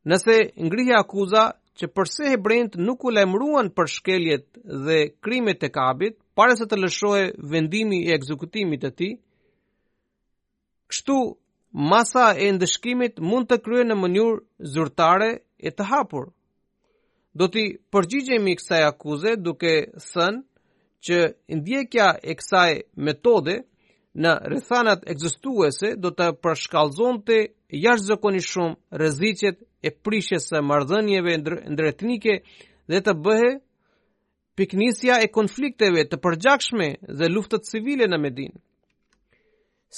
[0.09, 0.35] Nëse
[0.67, 1.43] ngrihe akuza
[1.79, 4.45] që përse hebrejt nuk u lajmëruan për shkeljet
[4.85, 9.09] dhe krimet e Kabit, pare se të lëshohe vendimi e ekzekutimit të ti,
[10.91, 11.17] kështu
[11.91, 14.37] masa e ndëshkimit mund të krye në mënyur
[14.73, 16.27] zyrtare e të hapur.
[17.39, 19.71] Do t'i përgjigjemi kësaj akuze duke
[20.09, 20.43] thënë
[21.05, 21.17] që
[21.57, 22.71] ndjekja e kësaj
[23.07, 23.55] metode
[24.21, 27.39] në rrethanat ekzistuese do të përshkallëzonte
[27.85, 31.33] jashtëzakonisht shumë rëzicjet e prishjes së marrëdhënieve
[31.75, 32.33] ndërtnike
[32.93, 33.49] dhe të bëhe
[34.59, 36.87] piknisja e konflikteve të përgjakshme
[37.19, 38.53] dhe luftët civile në Medin.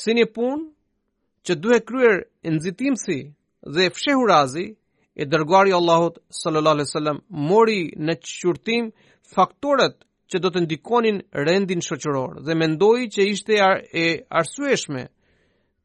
[0.02, 0.64] Si një pun
[1.46, 2.18] që duhe kryer
[2.56, 3.20] nëzitimësi
[3.76, 4.66] dhe fshehurazi,
[5.16, 7.20] e dërguari Allahut sallallahu alaihi wasallam
[7.52, 8.90] mori në çurtim
[9.36, 9.96] faktorët
[10.34, 15.04] që do të ndikonin rendin shoqëror dhe mendoi që ishte ar e arsyeshme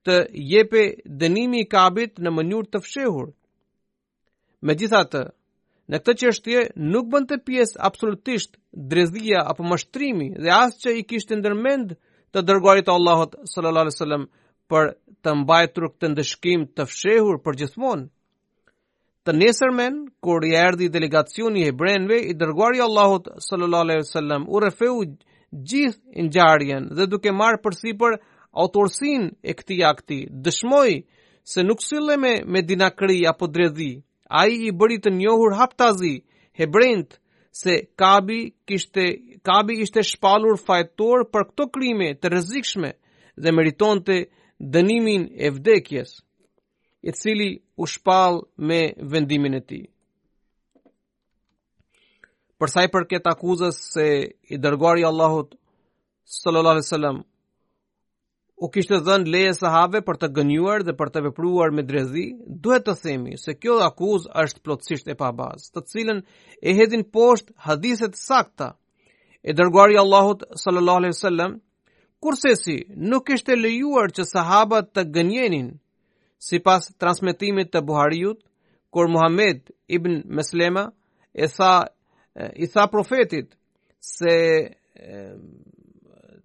[0.09, 0.17] të
[0.53, 0.83] jepe
[1.23, 3.29] dënimi i Kabit në mënyrë të fshehur
[4.69, 5.21] Me gjitha të,
[5.91, 6.63] në këtë qështje
[6.95, 8.59] nuk bënd të pjesë absolutisht
[8.91, 11.95] drezdhia apo mashtrimi dhe asë që i kishtë ndërmend
[12.35, 14.21] të dërgojit Allahot s.a.s.
[14.71, 14.91] për
[15.25, 18.05] të mbajtur këtë ndëshkim të fshehur për gjithmonë.
[19.25, 24.61] Të nesërmen, kur i erdi delegacioni i brenve, i dërguari Allahut sallallahu alaihi wasallam u
[24.65, 25.03] refeu
[25.73, 28.15] gjithë ngjarjen dhe duke marrë përsipër
[28.63, 30.95] autorsinë e këtij akti, dëshmoi
[31.53, 33.93] se nuk sillen me, me dinakri apo dredhi,
[34.31, 36.15] a i i bëri të njohur haptazi,
[36.55, 37.17] hebrejnët,
[37.51, 38.39] se kabi,
[38.69, 39.07] kishte,
[39.45, 42.91] kabi ishte shpalur fajtor për këto krime të rëzikshme
[43.43, 44.21] dhe meriton të
[44.77, 46.13] dënimin e vdekjes,
[47.03, 49.81] i cili u shpal me vendimin e ti.
[52.61, 54.07] Përsa i përket akuzës se
[54.53, 55.57] i dërguari Allahut
[56.31, 57.23] sallallahu alaihi wasallam
[58.61, 62.27] u kishtë të dhënë leje sahave për të gënyuar dhe për të vepruar me drezi,
[62.65, 66.21] duhet të themi se kjo dhe akuz është plotësisht e pa të cilën
[66.61, 68.75] e hedhin poshtë hadiset sakta
[69.43, 71.55] e dërguari Allahut sallallahu alaihi wasallam
[72.21, 75.71] kurse si nuk ishte lejuar që sahabat të gënjenin
[76.37, 78.43] sipas transmetimit të Buhariut
[78.93, 80.91] kur Muhammed ibn Meslema
[81.35, 81.87] e tha
[82.57, 83.57] i tha profetit
[83.99, 84.37] se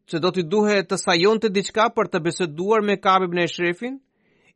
[0.07, 3.47] se do t'i duhet të sajon të diqka për të biseduar me Kab ibn e
[3.49, 3.95] Shrefin,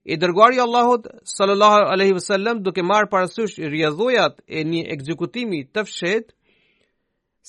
[0.05, 6.29] i dërguari Allahut sallallahu aleyhi vësallem duke marë parasysh rjedhojat e një ekzekutimi të fshet,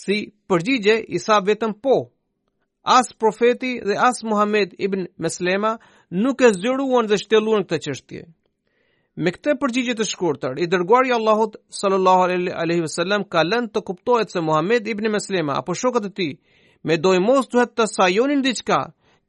[0.01, 0.17] si
[0.49, 1.97] përgjigje i sa vetëm po.
[2.83, 5.75] As profeti dhe as Muhammed ibn Meslema
[6.11, 8.23] nuk e zëruan dhe shteluan këtë qështje.
[9.21, 14.33] Me këtë përgjigje të shkurtër, i dërguari Allahut sallallahu alaihi wasallam ka lënë të kuptohet
[14.33, 16.33] se Muhammed ibn Meslema apo shokët e tij
[16.83, 18.81] me doj mos duhet të sajonin diqka,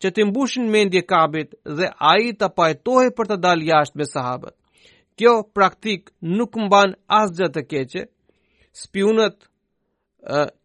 [0.01, 4.55] që të mbushin mendje kabit dhe aji të pajtohi për të dalë jashtë me sahabët.
[5.17, 6.09] Kjo praktik
[6.39, 8.03] nuk mban asgjë të keqe,
[8.81, 9.37] spionët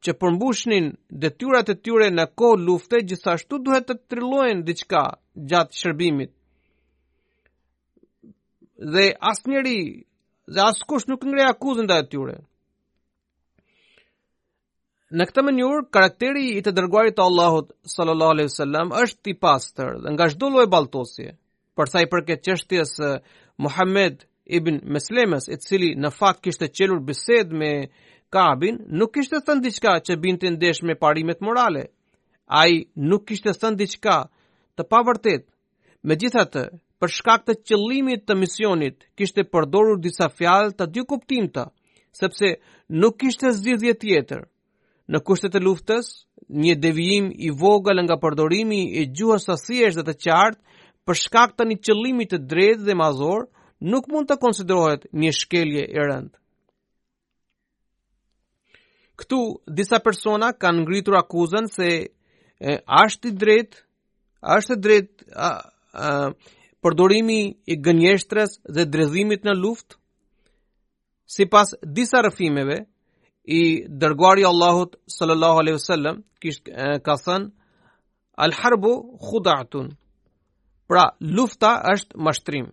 [0.04, 0.86] që përmbushnin
[1.20, 5.02] detyrat e tyre në kohë lufte, gjithashtu duhet të trillojnë diçka
[5.50, 6.32] gjatë shërbimit.
[8.92, 9.78] Dhe asnjëri
[10.54, 12.36] dhe askush nuk ngre akuzën ndaj tyre.
[15.14, 19.90] Në këtë mënyrë, karakteri i të dërguarit të Allahut sallallahu alaihi wasallam është i pastër
[20.02, 21.28] dhe nga çdo lloj balltosi.
[21.78, 23.10] Për sa i përket çështjes së
[23.66, 24.24] Muhammed
[24.58, 27.70] ibn Muslimes, i cili në fakt kishte qelur bisedë me
[28.34, 31.84] Kabin, nuk kishte thënë diçka që binte ndesh me parimet morale.
[32.50, 34.16] Ai nuk kishte thënë diçka
[34.76, 35.46] të pavërtet.
[36.02, 36.64] Megjithatë,
[37.00, 41.68] për shkak të qëllimit të misionit, kishte përdorur disa fjalë të dy kuptimta,
[42.22, 42.56] sepse
[42.98, 44.44] nuk kishte zgjidhje tjetër
[45.14, 46.08] në kushtet e luftës,
[46.48, 50.62] një devijim i vogël nga përdorimi i gjuhës së thjeshtë të qartë
[51.06, 53.44] për shkak të një qëllimi të drejtë dhe mazor,
[53.80, 56.34] nuk mund të konsiderohet një shkelje e rëndë.
[59.16, 59.38] Këtu
[59.78, 61.88] disa persona kanë ngritur akuzën se
[63.06, 63.78] është i drejtë,
[64.56, 66.34] është i drejtë
[66.82, 67.38] përdorimi
[67.72, 69.98] i gënjeshtrës dhe drejtimit në luftë.
[71.26, 72.80] Sipas disa rrëfimeve,
[73.46, 76.60] i dërguari Allahut sallallahu alaihi wasallam kish
[77.06, 77.42] ka thën
[78.44, 78.92] al harbu
[79.26, 79.86] khudatun
[80.88, 81.04] pra
[81.36, 82.66] lufta është mashtrim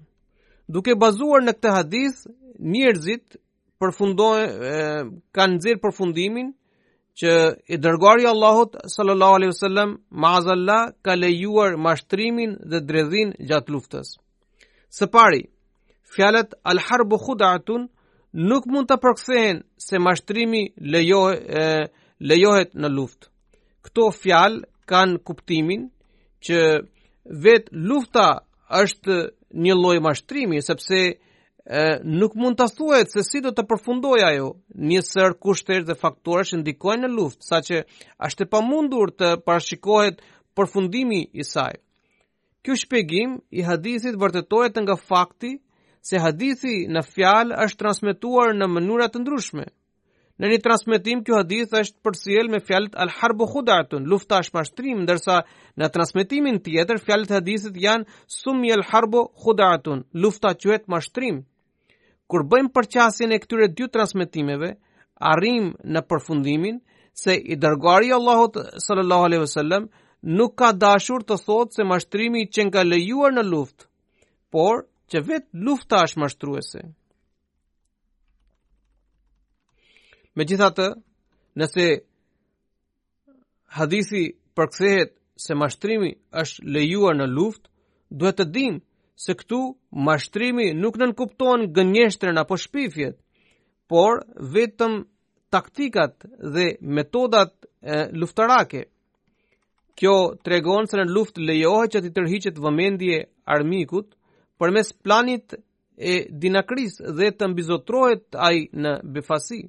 [0.73, 2.17] duke bazuar në këtë hadith
[2.73, 3.25] njerëzit
[3.77, 4.73] përfundojnë
[5.35, 6.49] kanë nxjerr përfundimin
[7.21, 7.31] që
[7.69, 9.91] i dërguari Allahut sallallahu alaihi wasallam
[10.25, 14.07] mazalla ka lejuar mashtrimin dhe dredhin gjatë luftës
[14.97, 15.41] së pari
[16.17, 17.81] fjalët al harbu khudatun
[18.33, 23.27] nuk mund të përkthehen se mashtrimi lejohet lejohet në luftë.
[23.83, 25.87] Këto fjalë kanë kuptimin
[26.45, 26.57] që
[27.45, 28.25] vetë lufta
[28.79, 29.17] është
[29.53, 31.13] një lloj mashtrimi sepse e,
[32.05, 36.53] nuk mund të thuhet se si do të përfundoj ajo, një sër kushtesh dhe faktorësh
[36.61, 37.83] ndikojnë në luftë, saqë
[38.29, 40.23] është e pamundur të parashikohet
[40.55, 41.75] përfundimi i saj.
[42.63, 45.57] Ky shpjegim i hadithit vërtetohet nga fakti
[46.03, 49.65] se hadithi në fjal është transmituar në mënurat të ndryshme.
[50.41, 55.37] Në një transmitim, kjo hadith është përsiel me fjalit al-harbu khudatun, lufta është mashtrim, ndërsa
[55.79, 61.37] në transmitimin tjetër, e hadithit janë sumi al-harbu khudatun, lufta që mashtrim.
[62.27, 64.73] Kur bëjmë përqasin e këtyre dy transmitimeve,
[65.21, 66.81] arim në përfundimin,
[67.13, 69.83] se i dërgari Allahut sallallahu aleyhi wasallam
[70.23, 73.85] nuk ka dashur të thot se mashtrimi që nga lejuar në luft,
[74.51, 76.81] por, që vetë lufta është mashtruese.
[80.35, 80.87] Me gjitha të,
[81.59, 81.83] nëse
[83.77, 84.21] hadisi
[84.57, 85.11] përkthehet
[85.45, 86.11] se mashtrimi
[86.43, 87.63] është lejuar në luft,
[88.19, 88.75] duhet të dim
[89.23, 89.59] se këtu
[90.07, 93.15] mashtrimi nuk nënkupton gënjeshtren apo shpifjet,
[93.89, 94.11] por
[94.55, 94.93] vetëm
[95.53, 96.13] taktikat
[96.55, 98.81] dhe metodat e, luftarake.
[99.97, 104.15] Kjo tregon se në luft lejohet që të tërhiqet vëmendje armikut,
[104.59, 105.55] për mes planit
[105.97, 109.59] e dinakris dhe të mbizotrohet ai në befasi.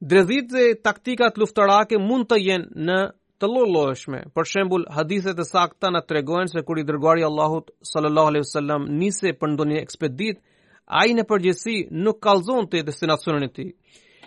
[0.00, 2.98] Drezit dhe taktikat luftarake mund të jenë në
[3.40, 4.20] të lolloheshme.
[4.36, 8.86] Për shembul, hadithet e sakta në tregojnë se kur i dërguari Allahut sallallahu alaihi wasallam
[9.00, 10.40] nise për ndonjë ekspedit,
[11.00, 13.70] ai në përgjithësi nuk kalzon të destinacionin e tij.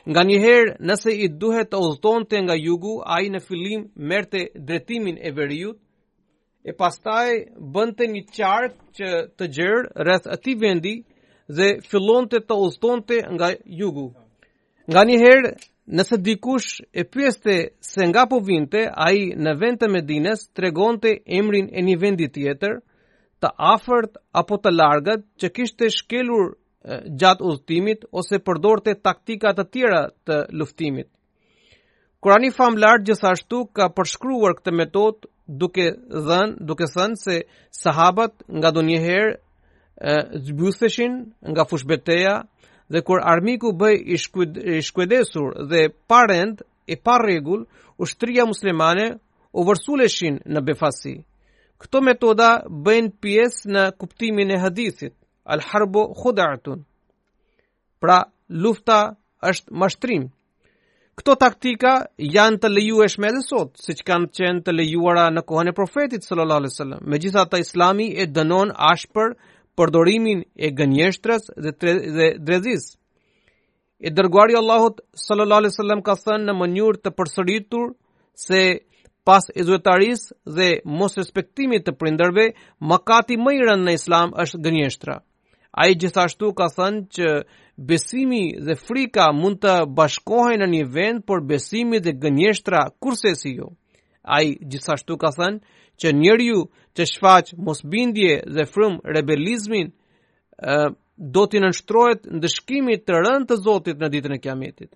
[0.09, 5.29] Nga njëherë, nëse i duhet të të nga jugu, ai në fillim merrte drejtimin e
[5.37, 5.77] veriut,
[6.67, 7.29] e pastaj
[7.75, 10.95] bënte një çark që të gjerë rreth atij vendi
[11.55, 13.49] dhe fillonte të udhtonte nga
[13.81, 14.07] jugu.
[14.91, 15.51] Nga një herë,
[15.97, 17.53] nëse dikush e pyeste
[17.91, 22.75] se nga po vinte, ai në vend të Medinës tregonte emrin e një vendi tjetër,
[23.41, 26.57] të afërt apo të largët, që kishte shkelur
[27.19, 31.07] gjatë udhtimit ose përdorte taktika të tjera të luftimit.
[32.21, 35.21] Kurani fam lart gjithashtu ka përshkruar këtë metod
[35.61, 35.85] duke
[36.27, 37.35] dhënë, duke thënë se
[37.81, 39.31] sahabët nga njëherë
[40.47, 41.13] zbjusëshin
[41.53, 42.33] nga fushbeteja
[42.91, 44.17] dhe kur armiku bëj i,
[44.87, 46.55] shkuedesur dhe parend
[46.87, 47.63] e pa rregull,
[48.03, 49.05] ushtria muslimane
[49.59, 51.15] u vërsuleshin në befasi.
[51.79, 52.49] Këto metoda
[52.85, 55.15] bëjnë pjesë në kuptimin e hadithit,
[55.53, 56.83] al-harbu khuda'atun.
[58.01, 58.19] Pra,
[58.63, 58.99] lufta
[59.51, 60.27] është mashtrim.
[61.19, 65.75] Këto taktika janë të lejueshme edhe sot, siç kanë qenë të lejuara në kohën e
[65.75, 67.01] profetit sallallahu alajhi wasallam.
[67.11, 69.33] Megjithatë, Islami e dënon ashpër
[69.77, 71.73] përdorimin e gënjeshtrës dhe
[72.19, 72.85] dhe drezis.
[74.07, 77.91] E dërguari Allahut sallallahu alajhi wasallam ka thënë në mënyrë të përsëritur
[78.45, 78.61] se
[79.27, 80.23] pas izuetaris
[80.55, 80.69] dhe
[81.01, 82.47] mos respektimit të prinderve,
[82.79, 85.19] mëkati më i rëndë në islam është gënjeshtra.
[85.79, 87.27] A gjithashtu ka thënë që
[87.79, 93.55] besimi dhe frika mund të bashkohen në një vend por besimi dhe gënjeshtra kurse si
[93.55, 93.69] jo.
[94.23, 95.63] Ai gjithashtu ka thënë
[95.99, 96.59] që njeriu
[96.97, 99.93] që shfaq mosbindje dhe frym rebelizmin
[101.17, 104.91] do të nënshtrohet dëshkimit të rënë të Zotit në ditën e Kiametit.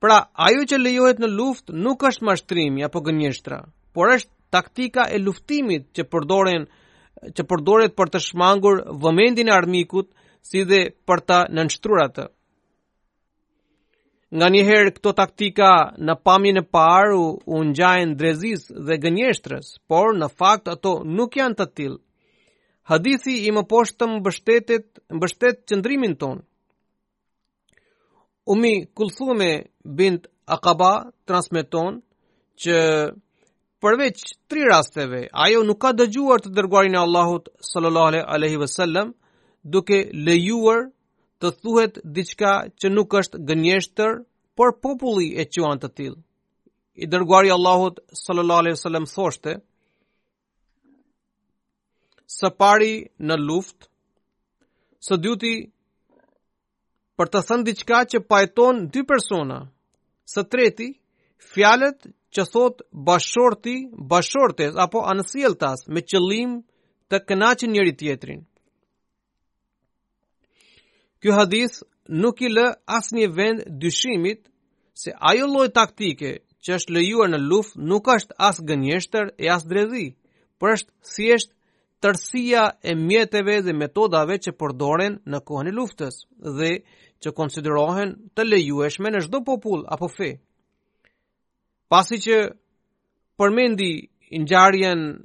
[0.00, 3.60] Pra, ajo që lejohet në luftë nuk është mashtrimi apo gënjeshtra,
[3.92, 6.64] por është taktika e luftimit që përdoren
[7.34, 10.06] që përdoret për të shmangur vëmendin e armikut
[10.48, 12.28] si dhe për ta nënshtruar
[14.36, 15.68] Nga njëherë këto taktika
[16.04, 17.26] në pamin e parë u,
[17.56, 21.98] u njajnë drezis dhe gënjeshtrës, por në fakt ato nuk janë të tilë.
[22.90, 24.86] Hadithi i më më bështetit,
[25.22, 26.42] bështet qëndrimin tonë.
[28.52, 29.48] Umi Kulthume
[29.98, 30.26] bint
[30.56, 30.92] Akaba
[31.28, 32.02] transmiton
[32.60, 32.76] që
[33.80, 34.16] përveç
[34.48, 39.14] tri rasteve, ajo nuk ka dëgjuar të dërguarin e Allahut sallallahu alaihi wasallam
[39.66, 40.88] duke lejuar
[41.40, 44.12] të thuhet diçka që nuk është gënjeshtër,
[44.56, 46.14] por populli e quan të til.
[46.98, 49.52] I dërguari Allahut sallallahu alaihi wasallam thoshte:
[52.26, 53.86] Së pari në luftë,
[55.06, 55.54] së dyti
[57.18, 59.58] për të thënë diçka që pajton dy persona,
[60.32, 60.88] së treti
[61.52, 63.76] fjalët që thot bashorti,
[64.10, 66.60] bashortes apo anësjeltas me qëllim
[67.08, 68.40] të kënaqë njëri tjetrin.
[71.20, 71.78] Ky hadith
[72.22, 74.44] nuk i lë asnjë vend dyshimit
[75.02, 76.32] se ajo lloj taktike
[76.64, 80.06] që është lejuar në luftë nuk është as gënjeshtër e as dredhi,
[80.58, 81.50] por është thjesht
[82.04, 86.20] tërsia e mjeteve dhe metodave që përdoren në kohën e luftës
[86.58, 86.70] dhe
[87.24, 90.30] që konsiderohen të lejueshme në çdo popull apo fe.
[91.90, 92.36] pasi që
[93.40, 93.90] përmendi
[94.30, 95.22] njarjen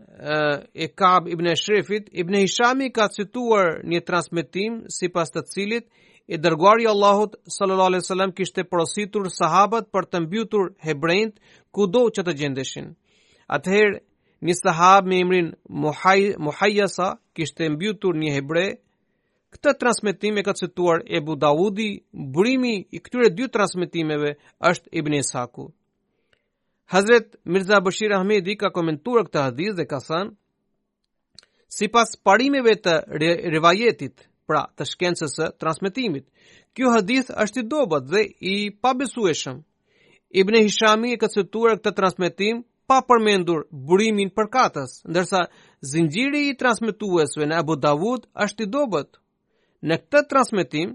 [0.73, 5.41] e Kab ibn e Shrefit, ibn e Hishami ka cituar një transmitim si pas të
[5.51, 5.87] cilit,
[6.33, 11.39] e dërguar i Allahut sallallahu alaihi wasallam kishte porositur sahabët për të mbytur hebrejt
[11.75, 12.93] kudo që të gjendeshin.
[13.55, 13.97] Atëherë
[14.43, 18.65] një sahab me emrin Muhaj kishte mbytur një hebre.
[19.53, 24.37] Këtë transmetim e ka cituar Ebu Dawudi, burimi i këtyre dy transmetimeve
[24.71, 25.67] është Ibn Isaku.
[26.85, 30.33] Hazret Mirza Bashir Ahmedi ka komentuar këtë hadith dhe ka thënë
[31.73, 32.93] si pas parimeve të
[33.53, 36.27] rivajetit, pra të shkencës së transmitimit,
[36.75, 38.21] kjo hadith është i dobet dhe
[38.51, 39.63] i pabesueshëm.
[40.43, 45.43] Ibn Hishami e këtësituar këtë transmitim pa përmendur burimin për katës, ndërsa
[45.93, 49.09] zinjiri i transmituesve në Abu Dawud është i dobet.
[49.81, 50.93] Në këtë transmitim,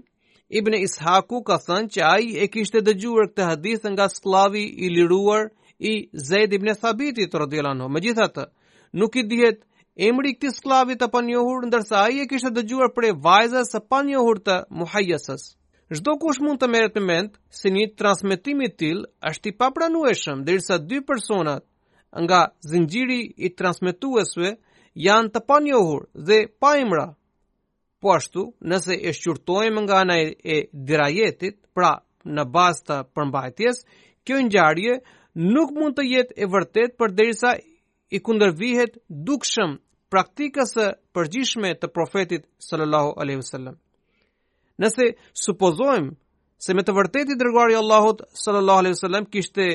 [0.61, 5.49] Ibn Ishaku ka thënë që aji e kishte dëgjuar këtë hadith nga sklavi i liruar,
[5.79, 8.45] i Zaid ibn Thabitit Rodelano, me gjithatë,
[8.99, 9.61] nuk i dihet
[9.95, 14.57] emri i sklavit të panjohur ndërsa ai e kishte dëgjuar e vajzës së panjohur të
[14.69, 15.55] Muhayyasas.
[15.89, 20.77] Çdo kush mund të merret në mend se një transmetim t'il është i papranueshëm derisa
[20.77, 21.63] dy personat
[22.13, 24.57] nga zinxhiri i transmetuesve
[24.95, 27.07] janë të panjohur dhe pa emra.
[28.01, 33.81] Po ashtu, nëse e shqyrtojmë nga ana e dirajetit, pra në bazë të përmbajtjes,
[34.25, 34.93] kjo ngjarje
[35.39, 37.53] nuk mund të jetë e vërtet për derisa
[38.09, 38.97] i kundërvihet
[39.29, 39.77] dukshëm
[40.11, 43.75] praktikës e përgjishme të profetit sallallahu aleyhi sallam.
[44.81, 45.13] Nëse
[45.45, 46.11] supozojmë
[46.65, 49.69] se me të vërtet i dërgari Allahot sallallahu aleyhi sallam kishte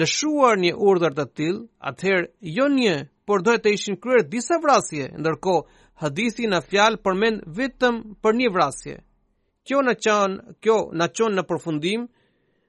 [0.00, 1.56] lëshuar një urdhër të til,
[1.90, 2.94] atëherë jo një,
[3.28, 5.56] por dojë të ishin kryer disa vrasje, ndërko
[6.02, 8.96] hadithi në fjalë përmen vitëm për një vrasje.
[9.68, 12.08] Kjo në qanë, kjo në qonë në përfundimë,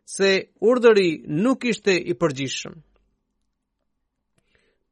[0.06, 1.10] se urdhëri
[1.43, 2.76] nuk ishte i përgjithshëm.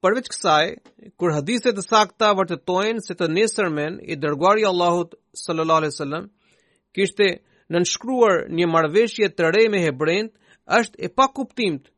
[0.02, 0.66] Përveç kësaj,
[1.20, 5.12] kur hadithet e sakta vërtetojnë se të nesërmen i dërguari Allahut
[5.44, 6.30] sallallahu alaihi wasallam
[6.98, 7.28] kishte
[7.72, 10.32] nënshkruar një marrëveshje të re me hebrejt,
[10.82, 11.92] është e pakuptimt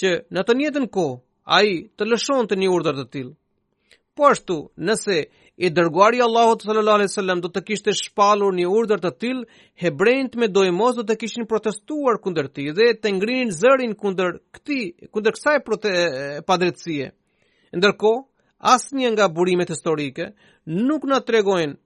[0.00, 1.20] që në të njëjtën kohë
[1.58, 3.34] ai të lëshonte një urdhër të tillë.
[4.14, 5.14] Po ashtu, nëse
[5.56, 9.46] e dërguari Allahu Allahut sallallahu alaihi wasallam do të kishte shpallur një urdhër të tillë,
[9.84, 14.82] hebrejt me dojmos do të kishin protestuar kundër tij dhe të ngrinin zërin kundër këtij,
[15.16, 15.62] kundër kësaj
[16.46, 17.08] padrejtësie.
[17.78, 18.20] Ndërkohë,
[18.74, 20.26] asnjë nga burimet historike
[20.88, 21.76] nuk na tregojnë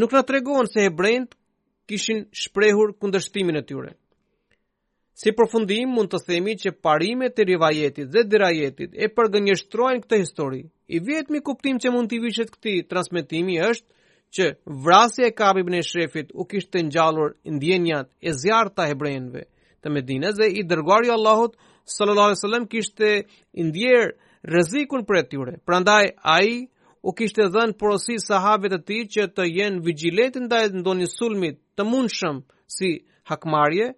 [0.00, 1.30] nuk na tregon se hebrejt
[1.88, 3.90] kishin shprehur kundërshtimin e tyre.
[5.20, 10.62] Si përfundim mund të themi që parimet e rivajetit dhe dirajetit e përgënjështrojnë këtë histori,
[10.90, 14.46] I vetëmi kuptim që mund t'i vishet këti transmitimi është që
[14.86, 19.44] vrasje e kabib në shrefit u kishtë të njallur ndjenjat e zjarë të hebrejnve
[19.84, 21.54] të medines dhe i dërguari Allahot
[21.94, 23.10] sallallahu alaihi wasallam kishte
[23.68, 24.10] ndjer
[24.50, 25.54] rrezikun për atyre.
[25.68, 26.50] Prandaj ai
[27.06, 31.86] u kishte dhënë porosi sahabëve të tij që të jenë vigjilent ndaj ndonjë sulmit të
[31.90, 32.42] mundshëm
[32.76, 32.90] si
[33.30, 33.92] hakmarrje.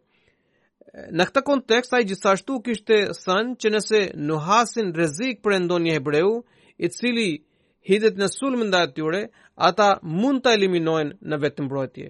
[1.16, 6.36] Në këtë kontekst ai gjithashtu kishte thënë që nëse nuhasin rrezik për ndonjë hebreu,
[6.84, 7.30] i cili
[7.88, 9.20] hidhet në sulm ndaj atyre,
[9.68, 9.86] ata
[10.22, 12.08] mund ta eliminojnë në vetëm mbrojtje.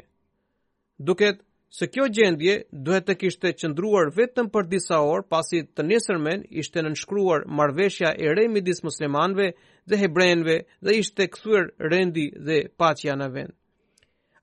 [1.09, 1.41] Duket
[1.79, 2.55] se kjo gjendje
[2.87, 8.35] duhet të kishte qëndruar vetëm për disa orë pasi të nesërmen ishte nënshkruar marveshja e
[8.37, 9.51] re midis muslimanve
[9.89, 13.55] dhe hebrejnve dhe ishte kësuer rendi dhe pacja në vend.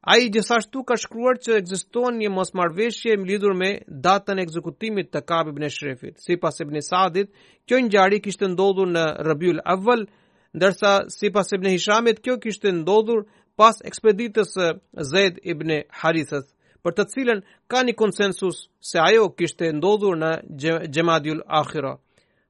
[0.08, 3.70] A i gjithashtu ka shkruar që egziston një mos marveshje më lidur me
[4.06, 6.20] datën e ekzekutimit të kab i bëne shrefit.
[6.24, 7.34] Si pas e bëne sadit,
[7.68, 10.06] kjo një gjari kishtë ndodhur në rëbjul avëll,
[10.56, 13.26] ndërsa si pas e bëne hishamit, kjo kishtë ndodhur
[13.60, 14.56] pas ekspeditës
[15.12, 16.45] Zed i bëne harithës,
[16.84, 20.32] për të cilën ka një konsensus se ajo kishtë ndodhur në
[20.95, 21.97] gjemadjul akhira.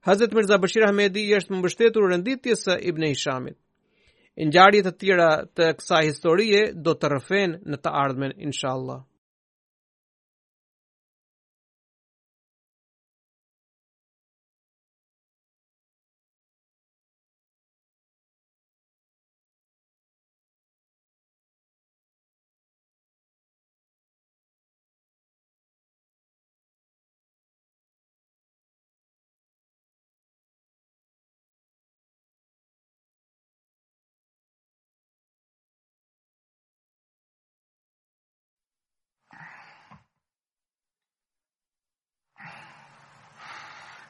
[0.07, 3.57] Hazet Mirza Bashir Ahmedi jeshtë më mbështetur rënditjes e ibn Hishamit.
[4.43, 5.25] Injardia e të tëra
[5.59, 9.01] të kësaj historie do të rrëfenë në të ardhmen inshallah.